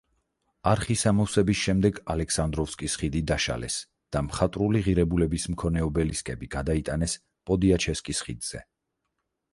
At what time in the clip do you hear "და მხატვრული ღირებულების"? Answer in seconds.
4.17-5.45